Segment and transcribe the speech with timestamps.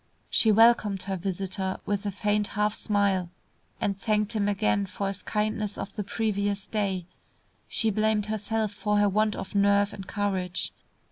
[0.31, 3.29] She welcomed her visitor with a faint half smile,
[3.79, 7.05] and thanked him again for his kindness of the previous day.
[7.67, 10.73] She blamed herself for her want of nerve and courage.